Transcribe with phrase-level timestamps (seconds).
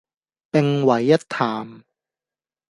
[0.49, 1.83] 並為一談